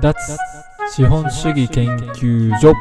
[0.00, 0.14] 脱
[0.94, 2.72] 資本主義研究所。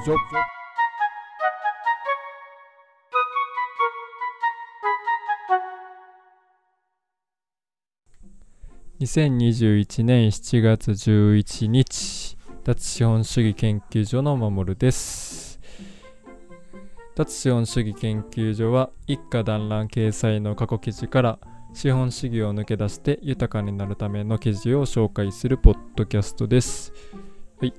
[9.00, 15.60] 2021年7月11日脱資本主義研究所の守です。
[17.16, 21.40] 脱資本主義研究所は一家団らん掲載の過去記事から
[21.74, 26.94] 資本主義を抜け出して豊かになるための記事を紹介するポッドキャストです。
[27.60, 27.74] はい。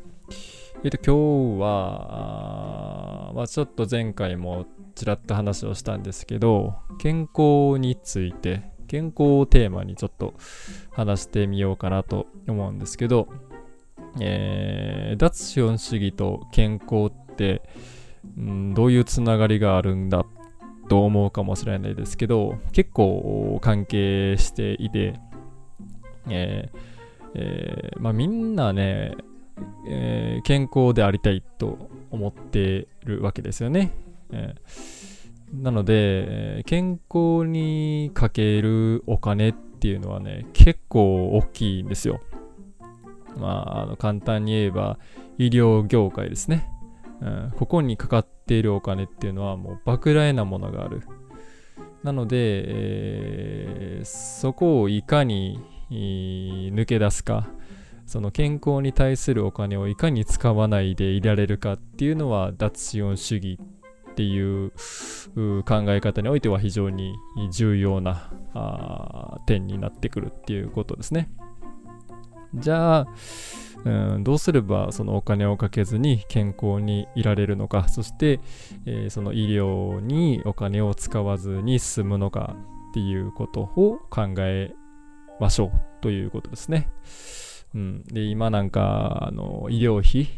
[0.85, 10.35] えっ、と、今日は、まあ、ちょっと前回もちらっと話をしたんですけど、健康について、健康をテーマにちょっと
[10.93, 13.29] 話してみようかなと思うんですけど、
[14.21, 17.63] えー、脱資本主義と健康って、
[18.37, 20.25] うん、どういうつながりがあるんだ
[20.89, 25.15] と思うかもしれないですけど、結構関係していて、
[26.29, 26.99] えー
[27.35, 29.15] えー、まあ、みんなね、
[29.89, 33.93] えー、健康でありたいと思ってるわけですよね。
[34.33, 42.21] えー、なので、健康にかけるお金っていうのはね、結構大きいんですよ。
[43.37, 44.99] まあ、あの簡単に言えば、
[45.39, 46.69] 医療業界ですね。
[47.57, 51.03] ここにかかっているお金っていうのはもう莫大なものがある。
[52.03, 55.59] なので、えー、そこをいかに
[55.91, 57.49] 抜け出すか、
[58.07, 63.59] その健康に対するお金をいかに使わないでいられるかっていうのは脱資本主義
[64.11, 64.71] っていう
[65.65, 67.15] 考え方においては非常に
[67.53, 68.31] 重要な
[69.47, 71.31] 点になってくるっていうことですね。
[72.55, 73.07] じゃあ、
[73.85, 78.41] うん、どうすればそのお金をかけずに健康にいられるのかそして、
[78.87, 82.57] えー、その医療にお金を使わずに済むのか
[82.91, 84.75] っていうことを考え
[85.41, 85.71] ましょう
[86.01, 86.89] ということですね。
[87.75, 90.29] うん、で今なんかあの医療費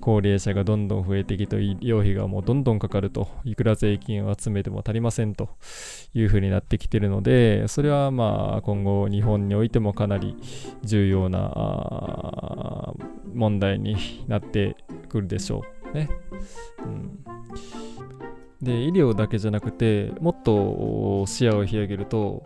[0.00, 5.50] 高齢者がどんどん増えてきて医療費がもうどんどんかかるといくら税金を集めても足りませんと
[6.14, 10.36] いうふうになってきてるのでそれはまあ今後日本においてもかなり
[10.82, 12.94] 重要な
[13.32, 13.96] 問題に
[14.26, 14.76] なって
[15.08, 16.08] くるでしょうね。
[16.84, 17.24] うん
[18.62, 22.44] で医療だけじゃなくてもっと視野を広げると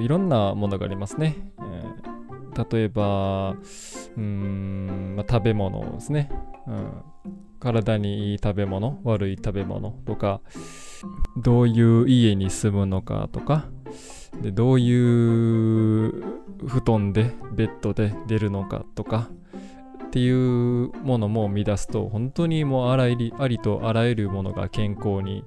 [0.00, 1.36] いろんなものがありますね。
[1.58, 2.15] えー
[2.70, 3.56] 例えば、
[4.16, 6.30] うん、まあ、食べ物ですね、
[6.66, 7.02] うん。
[7.60, 10.40] 体にいい食べ物、悪い食べ物とか、
[11.36, 13.66] どういう家に住むのかとか、
[14.42, 16.10] でどういう
[16.66, 19.28] 布団で、ベッドで出るのかとか、
[20.06, 25.44] っていうものも乱すと本当にもうあらりありとあらゆるものが健康に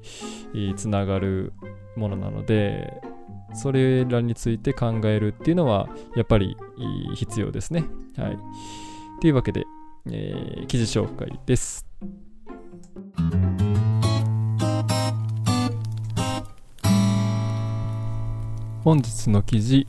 [0.76, 1.54] つながる
[1.96, 3.02] ものなので
[3.54, 6.56] それらについて考えるっていうのはやっぱり
[7.16, 7.86] 必要ですね。
[8.18, 8.38] はい。
[9.22, 9.66] というわけで、
[10.10, 11.86] えー、記事紹介です。
[18.84, 19.88] 本日の記事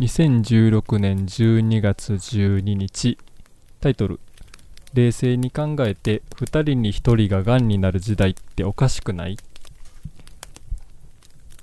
[0.00, 3.18] 2016年12月12日
[3.80, 4.18] タイトル
[4.94, 9.36] 冷静に考えて2人に1人ががんになる時代っておかしくない？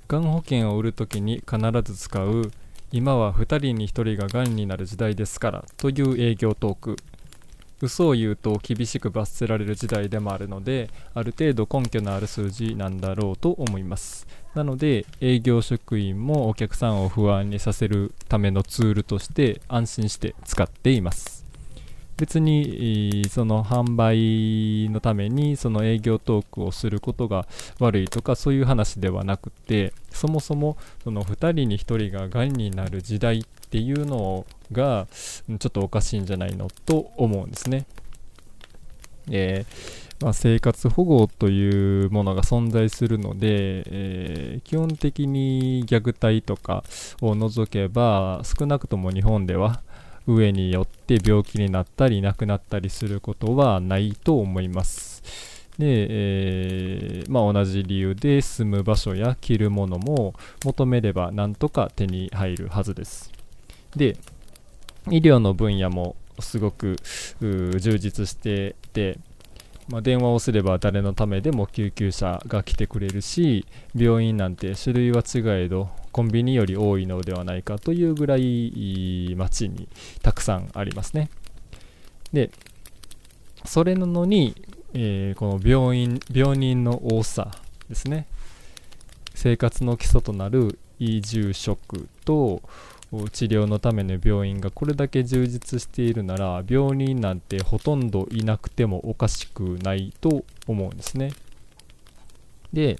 [0.08, 2.50] がん保険を売るときに必ず使う
[2.90, 6.96] 今は2人に1人ががんになる時代ですからという営業トーク。
[7.80, 14.26] 嘘を言うと厳しく罰せられる時代でもあるのである程度根拠のある数字なんだろうと思います。
[14.54, 21.37] なので営業職員もお客さんを不安にさせるためのツールとして安心して使っています。
[22.18, 27.46] 別にその販売のためにその営業トークをすることが
[27.78, 37.86] 悪いとかそういう話ではなくてそもそもその2人に1人ががんになる時代っていうのがちょっとおかしいんじゃないのと思うんですね。
[39.30, 46.82] えー、まあ、生活保護というものが存在するので、えー、基本的に虐待とか
[47.20, 49.82] を除けば少なくとも日本では
[50.28, 55.22] 上によって病気になったり亡くなったりすることはないと思います。
[55.78, 60.34] で、えー、まあ、同じ理由で住む場所や着るものも
[60.64, 63.32] 求めればなんとか手に入るはずです。
[63.96, 64.16] で、
[65.08, 66.96] 医療の分野もすごく
[67.40, 69.18] 充実してて、
[69.88, 79.88] まあ、電話をすれば誰のためでも救急車が来てくれるし病院なんて種類は違えどコンビニより多いのではないかというぐらい街に
[80.20, 81.30] たくさんありますね
[82.32, 82.50] で
[83.64, 84.60] それなのに、
[84.94, 87.52] えー、この病院病人の多さ
[87.88, 88.26] ですね
[89.32, 92.62] 生活の基礎となる移住職と
[93.30, 101.30] 治療のための病院がこれだけ充実しているなら病人なんてほとんどいなくてもおかしくないと思うんですね。
[102.72, 102.98] で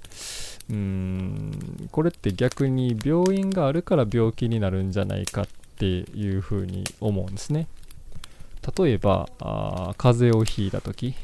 [0.69, 7.67] うーんこれって逆に病院があるから病気になるんじゃないかっていうふうに思うんですね。
[8.77, 11.15] 例えばあ風邪をひいた時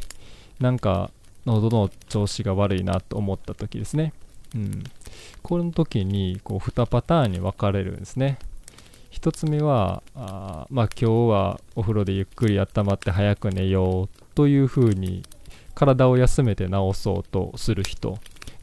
[0.59, 1.12] なんか
[1.45, 4.13] 喉の調子が悪いなと思った時ですね。
[4.56, 4.83] うん、
[5.44, 8.39] この時にこう2パターンに分かれるんですね。
[9.12, 15.24] 1つ目はあまあ今日はお風呂でゆっくり温まって早く寝ようというふうに
[15.74, 18.18] 体を休めて治そうとする人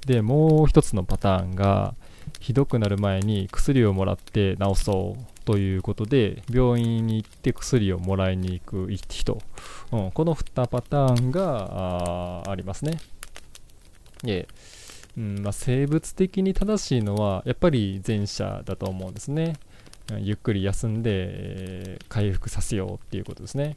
[0.07, 1.95] でもう一つのパターンが
[2.41, 9.41] ひどくなる前に薬をもらって治そうということで病院に行って薬をもらいに行く人、
[9.93, 12.99] うん、この2パターンがありますね。
[14.23, 14.49] で、
[15.17, 19.55] うんまあ、生物的に正しいのはやっぱり前者だと思うんですね。
[20.19, 23.77] ゆっくり休んで、えー、回復させようっていうことですね。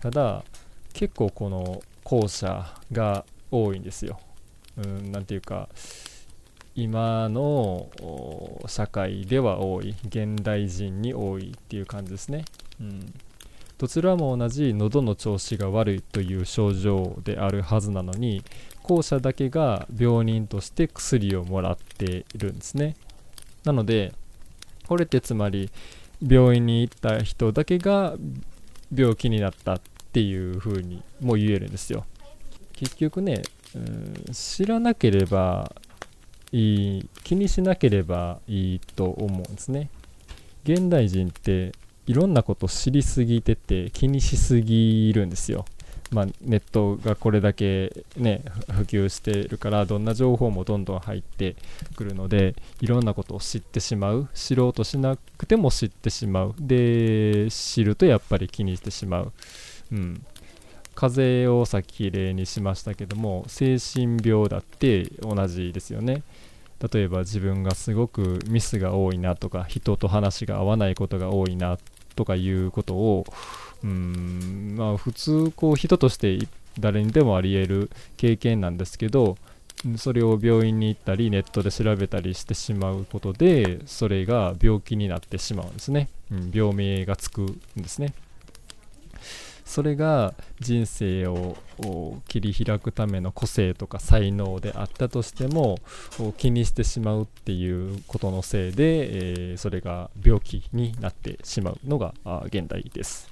[0.00, 0.44] ただ
[0.92, 4.20] 結構この後者が多いんですよ。
[4.76, 5.68] うん、ていうか
[6.74, 7.88] 今の
[8.66, 12.44] 社会では多い現代人に多いっていう感じですね、
[12.80, 13.14] うん、
[13.78, 18.42] どちらも同じ喉の調子が悪いという症状であるはずなのに
[18.82, 22.96] 後者だけが病人として薬をもらっているんですね。
[23.64, 24.12] なので
[24.86, 25.70] これってつまり
[26.20, 28.16] 病院に行った人だけが
[28.94, 29.80] 病気になったっ
[30.12, 32.04] ていう風にも言えるんですよ。
[32.72, 33.42] 結局ね
[33.74, 35.72] うん知らなければ
[36.52, 39.90] いい気にしなければいいと思うんですね。
[40.64, 41.72] 現代人って
[42.06, 45.64] いろんなこと知りすぎてて気にしすぎるんですよ。
[46.10, 51.56] まあ、ネットがこれだけね普及してるからどんな情報もどんどん入って
[51.96, 54.28] くるのでいろんなことを知ってしまう。
[54.32, 56.54] 知ろうとしなくても知ってしまう。
[56.58, 59.32] で知るとやっぱり気にしてしまう、
[59.90, 60.24] うん、
[60.94, 66.22] 風邪をさっき例にしましたけども精神病だって同じですよね。
[66.92, 71.78] 例えば自分がすごくミスが多いなとか人と話が合わないことが多いな
[72.14, 73.24] とかいうことを
[73.82, 76.38] うんまあ普通こう人として
[76.78, 79.36] 誰にでもあり得る経験なんですけど
[79.96, 88.14] それを病院に行ったりネットで調べたりしてしまうことでそれが病気になってしまうんですね、うん、病名がつくんですね。
[89.64, 91.56] それが人生を
[92.28, 95.78] 切り開くための個性とか才能であったとしても
[96.36, 102.14] 気にしてしまうっていうことのせいで、えー、それが病気になってしまうのが
[102.46, 103.30] 現代です。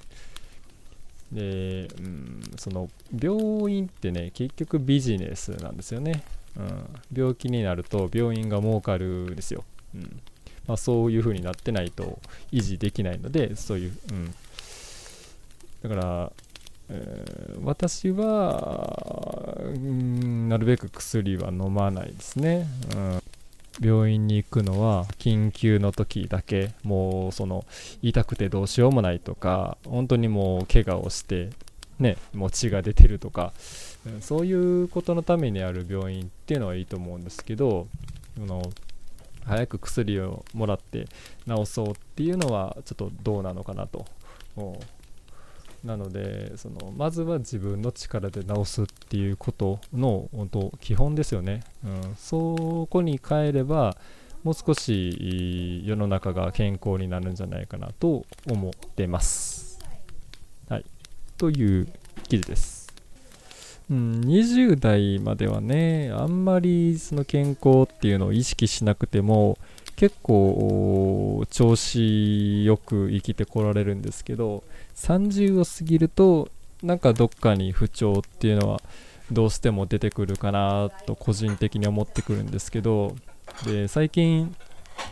[1.31, 6.23] で、うん、その病院ってね結局ビジネスなんですよね、
[6.55, 9.63] うん、病気になると病院が儲かるですよ、
[9.95, 10.21] うん。
[10.67, 12.19] まあ、そういう風になってないと
[12.51, 14.35] 維持できないのでそういう、うん、
[15.83, 16.31] だから、
[16.89, 23.23] えー、私は、うん、なるべく薬は飲まないですね、うん、
[23.81, 27.65] 病院に行くのは緊急の時だけもうその
[28.01, 31.49] 痛くてどうしようもないとか本当にもう怪我をして
[31.99, 33.53] ねもう血が出てるとか
[34.21, 37.87] そういうことのためにある病院っていうのはいいと思うんですけど
[38.37, 38.61] の
[39.45, 41.07] 早く薬をもらって
[41.47, 44.05] 治そうっていうのはちょっとどうなのかなと。
[45.83, 53.97] なのでそのまずは自分の力で治すっていうことの本当基本ですよね、うん、そこに変えれば
[54.43, 59.79] もう少し世の中が健康になるんじゃないかなと思ってます。
[60.67, 60.85] はい、
[61.37, 61.87] という
[62.27, 62.93] 記事です。
[63.89, 69.57] うん、20代まではねあんまりその健康っていうのを意識しなくても
[69.95, 74.63] 結構調子よく生きてこられるんですけど
[74.95, 76.49] 30を過ぎると
[76.81, 78.81] なんかどっかに不調っていうのは
[79.31, 83.15] どうしても出てくるかなと個人的に思ってくるんですけど
[83.65, 84.55] で最近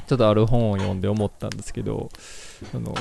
[0.07, 2.09] ちょっとある本を読んで思ったんですけど
[2.73, 2.93] あの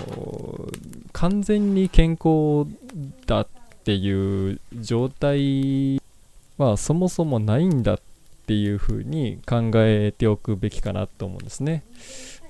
[1.12, 2.66] 完全に健康
[3.26, 3.48] だっ
[3.84, 6.00] ていう状態
[6.58, 8.09] はそもそもないんだって
[8.50, 11.84] ていうふうに考えておくべきかなと思うんですね。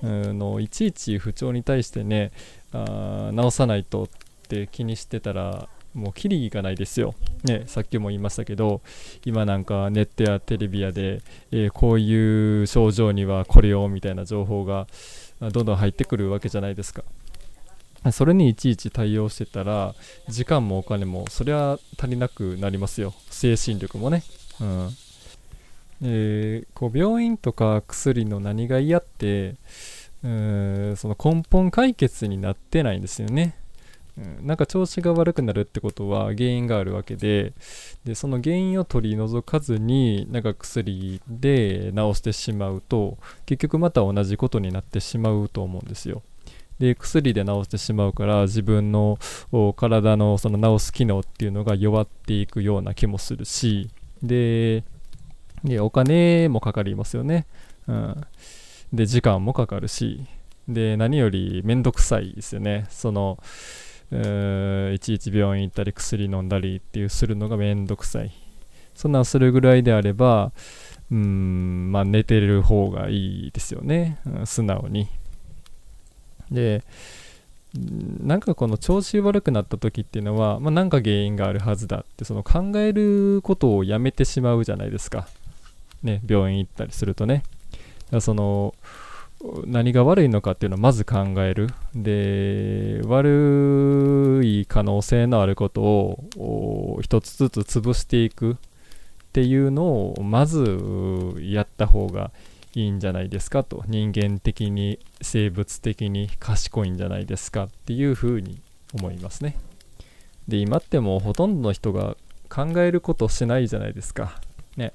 [0.01, 2.31] のいちいち不調に対してね
[2.73, 4.07] あ直さないとっ
[4.47, 8.81] て気にしてたらもうキリがないですよ、ね、さっきも言いましたけど
[9.25, 14.87] 今なんかネットやテレビやで、えー、こういう症状にはこれをみたいな情報が
[15.39, 17.03] どんどん入ってくるわけじゃないですか。
[18.11, 19.93] それにいちいち対応してたら
[20.27, 23.13] 時間もお金もそりゃ足りなくなりますよ。
[23.29, 24.23] 精神力もね。
[24.59, 24.89] うん。
[26.03, 29.55] えー、こう病院とか薬の何が嫌って
[30.23, 33.55] うーんその根本解決になってないんですよね。
[34.17, 37.53] うん、なんか調子が悪くなるってことは原因があるわけで
[38.03, 46.23] でその原因を取り除かずになんか薬で治してしまうと結局また同じことになってしまうと思うんですよ。
[46.77, 49.19] で薬で治してしまうから自分の
[49.75, 53.89] 体のその治す機能っていうのが弱っていくような気もするし
[54.23, 54.83] で
[55.63, 57.45] でお金もかかりますよね、
[57.87, 58.21] うん、
[58.93, 60.25] で時間もかかるし
[60.67, 62.85] で何よりめんどくさいですよね。
[62.89, 63.37] その
[64.93, 68.31] いちいち病院行ったり薬飲んだりっていうするのがめんどくさい。
[68.93, 70.51] そんなんするぐらいであれば
[71.11, 75.07] うんまあ寝てる方がいいですよね、うん、素直に。
[76.51, 76.83] で
[77.73, 85.27] なんかこの調子悪くなった時っていうのは、まあ、なんか原因があるはずだってその考えることをやめてしまうじゃないですか。
[86.03, 87.43] ね、病院行ったりするとね。
[88.19, 88.75] その
[89.65, 91.69] 何が悪いのかっていうのをまず考える。
[91.95, 98.55] で、悪い可能性のあることを一つずつ潰していくっ
[99.33, 102.31] ていうのをまずやった方が
[102.73, 108.59] いいんじゃないですかと人間的に生物的に賢いんじゃないですかっていうふうに
[108.93, 109.57] 思いますね
[110.47, 112.15] で今ってもうほとんどの人が
[112.49, 114.39] 考えることをしないじゃないですか
[114.77, 114.93] ね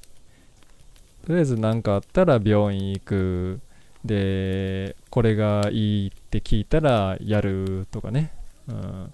[1.27, 3.61] とりあえず何かあったら病院行く。
[4.05, 8.31] でこれがいいって聞いたらやるとかね、
[8.69, 9.13] うん、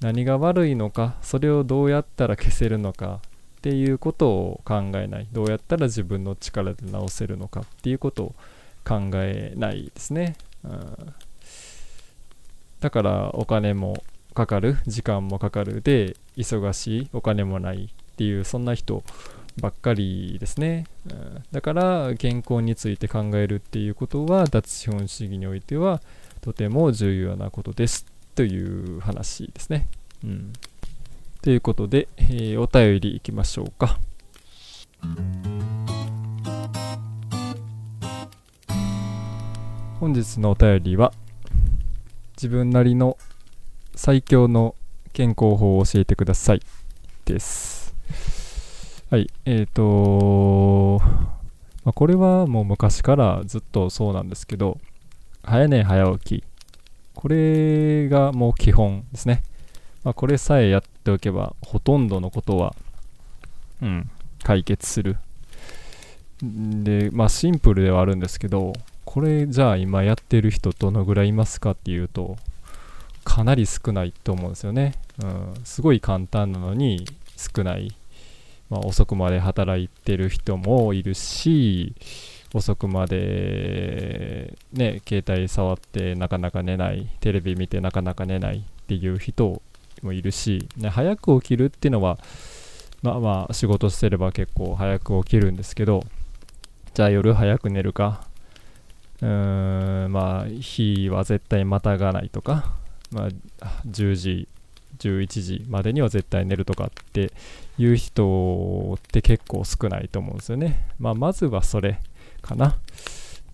[0.00, 3.20] 何が悪いのかそれをどうやったら消せるのか
[3.58, 5.28] っていうことを考えない。
[5.32, 8.34] どうやったら自分の力で治せるのかっていうことを
[8.86, 11.14] 考えないですね、うん、
[12.80, 14.02] だからお金も
[14.34, 15.82] かかる時間もかかる。
[15.82, 19.04] で忙しいお金もないっていうそんな人
[19.60, 26.00] ばっかりですね、うん、だから健康について考えるっていうことは脱資本主義においては
[26.40, 29.88] とても重要なことですという話ですね、
[30.24, 30.52] うん
[31.42, 33.98] ということで、えー、お便りいきましょうか。
[39.98, 41.12] 本日のお便りは
[42.36, 43.18] 自分なりの
[43.96, 44.76] 最強の
[45.12, 46.62] 健康法を教えてください
[47.24, 47.81] です。
[49.12, 51.04] はい、えっ、ー、と
[51.84, 54.78] まあ、これはもう昔からずっとそうなんですけど、
[55.42, 56.44] 早寝早起き。
[57.12, 59.42] これがもう基本ですね。
[60.02, 62.74] まあ、これさえやっておけばほとんどのことは、
[63.82, 64.10] うん、
[64.44, 65.18] 解決する。
[66.42, 68.72] で、まあシンプルではあるんですけど、
[69.04, 72.38] これじゃあ今やってる人どのぐらいいますかっていうと、
[73.24, 74.94] かなり少ないと思うんですよね。
[75.22, 77.94] うん、すごい簡単なのに少ない。
[78.72, 81.94] まあ、遅くまで働いてる人もいるし、
[82.54, 89.60] 遅くまでね、携帯触ってなかなか寝ない、テレビ見てなかなか寝ないっていう人
[90.00, 92.18] もいるし、ね、早く起きるっていうのは、
[93.02, 96.04] まあまあ仕事してれば結構早く起きるんですけど、
[96.94, 98.26] じゃあ夜早く寝るか、
[99.20, 102.72] うーん、まあ日は絶対またがないとか、
[103.10, 103.28] ま
[103.60, 104.48] あ10時、
[105.08, 107.32] 11時までには絶対寝るとかって
[107.78, 110.88] いう人って結構少ないと思うんですよね。
[110.98, 112.00] まあまずはそれ
[112.40, 112.76] かな。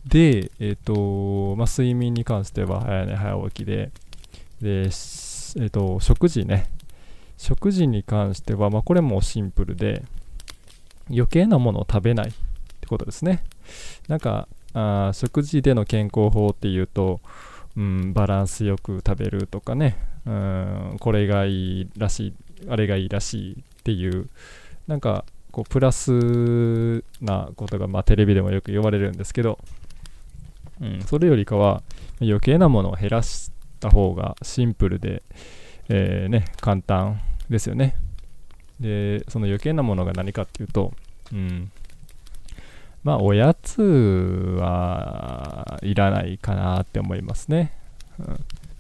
[0.07, 3.91] で、えっ、ー、と、まあ睡眠に関しては早寝早起きで、
[4.61, 4.91] で、
[5.57, 6.69] えーと、食事ね
[7.37, 10.03] 食事に関しては、まあ、これもシンプルで
[11.09, 12.33] 余計なものを食べないっ
[12.81, 13.45] てことですね
[14.09, 17.21] なんかあ食事での健康法っていうと、
[17.77, 19.97] うん、バランスよく食べるとかね、
[20.29, 22.35] うん、これがいいらしい
[22.69, 24.29] あれがいいらしいっていう
[24.87, 29.59] なんかこうプラスなことが、まあ、テレビでもよく言われるんですけど、
[30.83, 31.83] うん、それよりかは
[32.21, 35.23] 余計なものを減らした方がシンプルで、
[35.89, 37.97] えー、ね、簡単ですよね。
[38.81, 40.93] で、その余計なものが何かっていうと、
[41.33, 41.71] うん、
[43.03, 43.81] まあ、おやつ
[44.61, 47.73] はいらないかなって思いますね。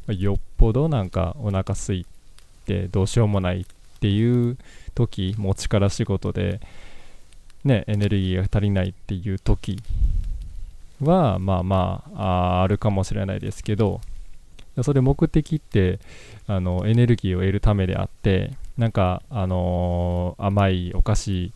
[0.06, 2.04] うん、よっぽどなんかお腹すい
[2.66, 3.64] てどうしようもないっ
[4.00, 4.58] ていう
[4.94, 6.60] 時、もう力仕事で、
[7.64, 9.80] ね、エネルギーが足りないっていう時
[11.00, 14.00] は、まあまああ、あるかもしれないですけど、
[14.82, 15.98] それ目的って
[16.46, 21.52] あのエネルギーを得るためであってなんか、あのー、甘いお菓子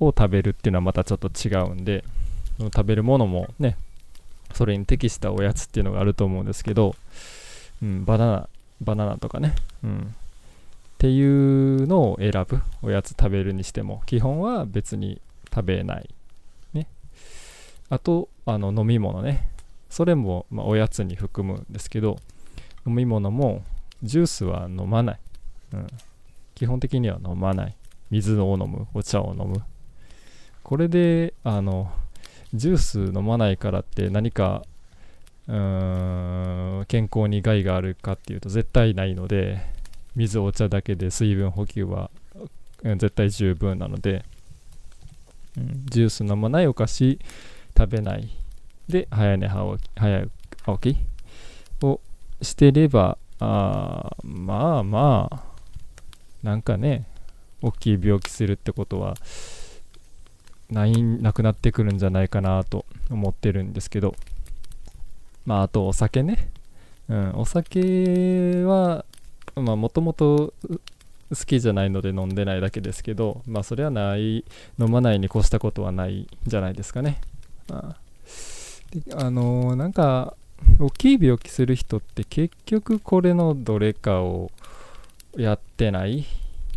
[0.00, 2.02] を食べるっていうのはまたちょっと違うんで
[2.58, 3.76] 食べるものもね
[4.54, 6.94] それに適したおやつっていうのがあると思うんですけど、
[7.82, 8.48] うん、バナナ
[8.80, 15.20] バナナとかね、うん、っていうのを選ぶおやつ食べるにしても基本は別に
[15.54, 16.08] 食べない。
[16.74, 16.88] ね。
[17.88, 19.48] あとあの飲み物ね。
[19.88, 22.18] それも、まあ、おやつに含むんですけど
[22.86, 23.62] 飲み物も
[24.02, 25.20] ジュースは飲まない、
[25.72, 25.86] うん、
[26.54, 27.74] 基本的には飲まない。
[28.10, 29.62] 水を飲むお茶を飲む。
[30.62, 31.90] これであの
[32.54, 34.64] ジュース飲まないからって何か
[35.48, 39.60] うーん健康に害があるかっていうと絶対ないので
[40.14, 42.10] 水お茶だけで水分補給は、
[42.82, 44.24] 絶対十分なので、
[45.58, 47.18] うん、ジュース飲まないお菓子
[47.76, 48.28] 食べない
[48.88, 49.78] で早寝早
[50.78, 50.96] 起き
[51.84, 52.00] を
[52.40, 55.42] してればあまあまあ
[56.42, 57.06] なんかね
[57.60, 59.14] 大きい病気するってことは
[60.70, 64.14] ないなくなってくるんじゃないかなと思ってるんですけど。
[65.46, 66.50] まああとお酒ね、
[67.08, 69.04] うん、お酒は
[69.54, 70.52] まあもともと
[71.30, 74.44] 好きじゃないので飲んでないだけですけどまあそれはない
[74.78, 77.20] 飲まないに越したことはないんじゃないですかね
[77.70, 77.96] あ
[79.14, 80.34] あのー、なんか
[80.78, 84.50] 大きい病気する人って結局これのどれかを
[85.36, 86.24] やってない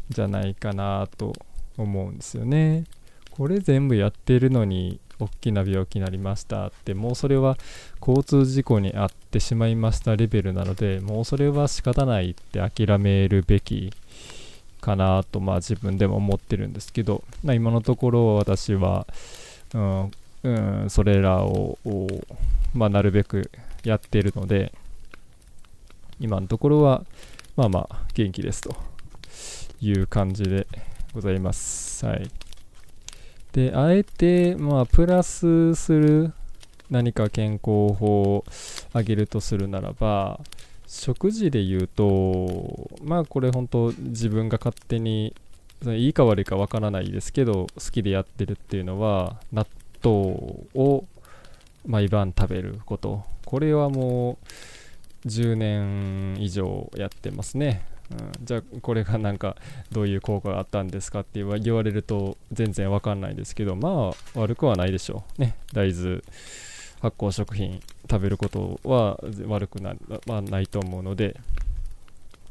[0.09, 1.33] じゃないかなと
[1.77, 2.85] 思うんですよね。
[3.31, 7.57] これ全部やってるのに大きな病気になりましたってもうそれは
[7.99, 13.91] 交通事故に遭ってしまいましたレベルなのでもうそれは仕方ないって諦めるべき
[14.79, 19.05] かなとまあ自分でも思ってるんですけど、まあ、今のところ私は、
[19.73, 20.11] うん
[20.43, 20.49] う
[20.85, 21.77] ん、それらを、
[22.73, 23.51] まあ、なるべく
[23.83, 24.71] やってるので
[26.19, 27.03] 今のところは
[27.55, 28.75] まあまあ元気ですと
[29.81, 30.67] いう感じで
[31.13, 32.05] ございます。
[32.05, 32.48] はい。
[33.53, 36.33] で、あえて、まあ、プラスする
[36.89, 38.45] 何か健康法を
[38.93, 40.39] あげるとするならば、
[40.87, 45.35] 食事で言うと、まあこれ本当自分が勝手に
[45.85, 49.67] いいか悪いかわからないですけど好きでやってるっていうのは納
[50.03, 51.05] 豆を
[51.85, 53.23] 毎晩食べること。
[53.45, 54.39] これはも
[55.23, 57.85] う10年以上やってますね。
[58.11, 59.55] うん、じゃあこれがなんか
[59.91, 65.55] どういう効果があったんですかって言われると全然わかんないですけどまあ悪くはないでしょうね。
[65.73, 66.21] 大豆
[67.01, 69.93] 発酵食品食べることは悪くな,、
[70.25, 71.39] まあ、ないと思うので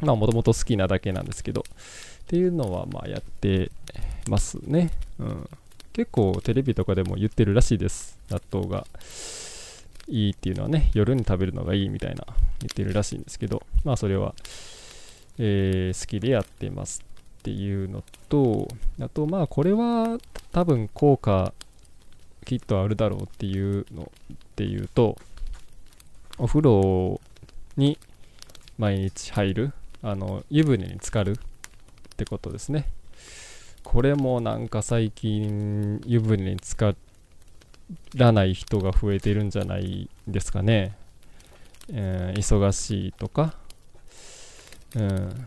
[0.00, 1.64] まあもともと好きなだけなんですけど
[2.22, 3.70] っていうのはまあやって
[4.28, 5.48] ますね、うん、
[5.92, 8.18] 結構テレビとかでも言ってるらしいです。
[8.30, 8.86] 納豆が
[10.06, 12.24] いいっていうのはね夜に食べるのがいいみたいな
[12.60, 14.34] 言ってるらしいんですけどまあそれは
[15.38, 17.04] えー、好きでやってます
[17.40, 18.68] っていうのと、
[19.00, 20.18] あとまあこれは
[20.52, 21.52] 多分効果
[22.44, 25.16] きっとあるだろうっていうのっていうと、
[26.38, 27.20] お風呂
[27.76, 27.98] に
[28.78, 29.72] 毎日入る、
[30.02, 31.34] あの湯船に浸かるっ
[32.16, 32.90] てことですね。
[33.84, 36.94] これもなんか最近湯船に浸か
[38.14, 40.96] らない人が増えてるんじゃないですかね。
[41.90, 43.54] えー、忙しいとか、
[44.96, 45.46] うん、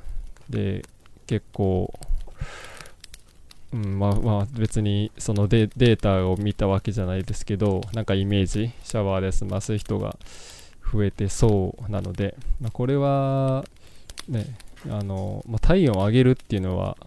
[0.50, 0.84] で
[1.28, 1.94] 結構、
[3.74, 10.18] うん、まあまあ別にそのデータを見たわけじゃないですけどなんかイメージシャワーで済ます人が
[10.94, 13.66] 増えてそうなので、まあ、これは
[14.28, 14.46] ね
[14.90, 16.98] あの、まあ、体温を上げるっていうのは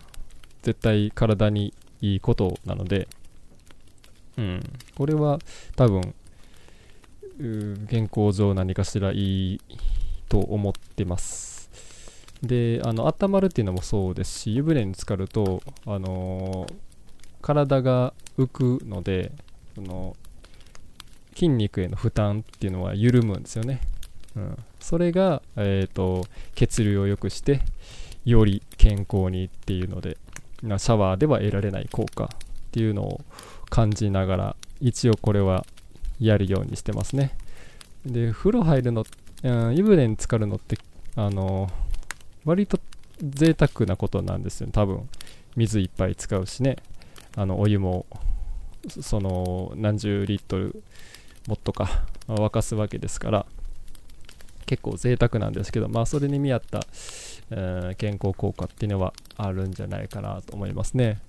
[0.62, 3.08] 絶対体にいいことなので、
[4.38, 4.60] うん、
[4.96, 5.38] これは
[5.76, 6.14] 多分
[7.88, 9.60] 健康上何かしらいい
[10.28, 11.53] と思ってます。
[12.46, 16.74] であの温まるっていうのもそうですし湯船に浸かると、あのー、
[17.40, 19.33] 体が浮くので
[19.74, 20.16] その
[21.35, 23.80] 筋肉への負担っていうのは緩むんですよね、
[24.37, 27.61] うん、それが、えーと、血流を良くして
[28.24, 30.16] より健康にっていうので
[30.62, 32.28] シャワーでは得られない効果っ
[32.70, 33.20] ていうのを
[33.68, 35.66] 感じながら一応これは
[36.20, 37.37] やるようにしてますね。
[38.07, 39.04] で風呂入るの、
[39.42, 40.78] うん、湯船に浸かるのって
[41.16, 41.83] あのー
[42.44, 42.78] 割と
[43.22, 44.72] 贅沢なことなんですよね。
[44.72, 45.09] 多分
[45.57, 46.76] 水いっぱい使うしね。
[47.37, 48.07] あのお湯も
[48.88, 50.83] その何十リットル
[51.48, 53.46] もっとか、沸かすわけですから
[54.66, 56.80] 結構贅沢なんですけどまあそれに見合った、
[57.50, 61.20] えー、健康効果っていうのはあるんじゃないかなと思いますね。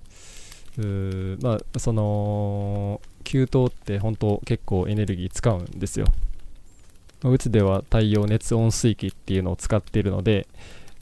[0.78, 6.06] うまあその給湯って本当結構エネルギー使うんですよ。
[7.24, 10.46] うちでは太陽熱温水器っていうのを使っているので、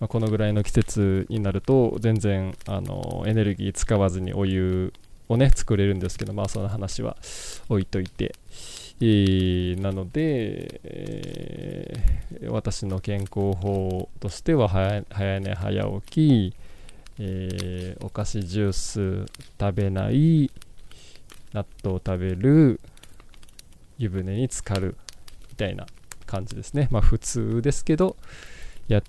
[0.00, 4.92] まあ、このぐらいの季節になると全然あのエネルギー使わずにお湯
[5.28, 7.16] をね作れるんですけどまあその話は
[7.68, 8.34] 置いといて、
[9.00, 15.04] えー、なので、えー、私の健康法としては早
[15.40, 16.56] 寝早起き、
[17.18, 19.26] えー、お菓子ジュース
[19.58, 20.50] 食べない
[21.52, 22.80] 納豆食べる
[23.98, 24.96] 湯船に浸かる
[25.50, 25.86] みたいな
[26.26, 26.88] 感じですね。
[26.90, 28.16] まあ普通ですけど、
[28.88, 29.02] やっ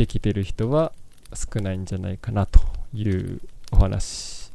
[0.00, 0.92] てきてる人は
[1.34, 2.60] 少ないんじゃないかなと
[2.94, 4.50] いうお話。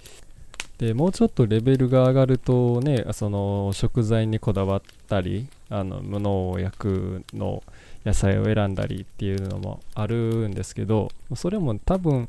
[0.80, 7.64] でもうちょっとレベルが上がるとねその食材にこだわったりあの無農薬の
[8.06, 12.28] 野菜を選んだりっていうのもあるんですけどそれも多分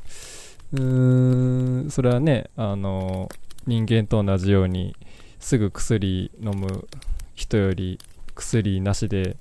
[0.74, 3.28] うーんそれはねあの
[3.66, 4.94] 人間と同じように
[5.40, 6.86] すぐ薬飲む
[7.34, 7.98] 人より
[8.36, 9.36] 薬なしで、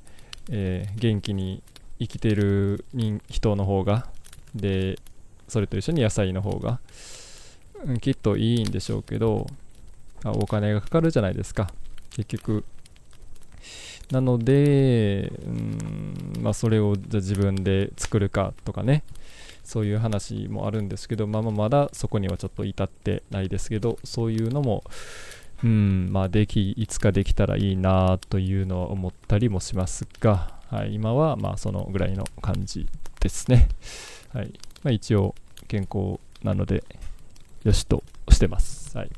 [0.50, 1.62] えー元気に
[2.00, 2.86] 生きてる
[3.30, 4.08] 人の方が
[4.54, 5.00] で
[5.48, 6.80] それと一緒に野菜の方が、
[7.84, 9.46] うんきっといいんでしょうけど
[10.24, 11.70] お金がかかるじゃないですか。
[12.10, 12.66] 結局。
[14.12, 19.04] なので、うんまあ、それをじゃ自分で作るかとかね。
[19.64, 24.84] そういう話もあるんですけど、まあ、まあまだそこにはちょっと至ってないですけどそういうのも
[25.64, 32.86] うんまあできいつかできたらいいなというのは思ったりもしますが、はい、今はまあそのぐらいの感じ
[33.22, 33.70] ですね、
[34.34, 34.52] はい
[34.84, 35.34] まあ、一応
[35.70, 36.84] 健康なので
[37.64, 39.12] よしとしてます、はい、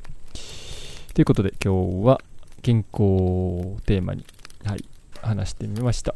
[1.14, 2.20] ということで今日は
[2.62, 4.24] 健康をテーマに、
[4.64, 4.84] はい、
[5.20, 6.14] 話してみました。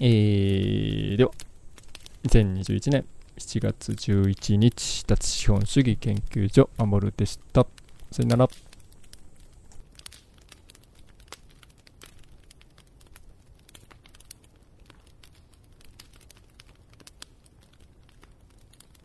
[0.00, 1.30] えー、では
[2.28, 3.04] 2021年
[3.38, 7.66] 7月11日脱資本主義研究所守でした。
[8.12, 8.65] さよなら。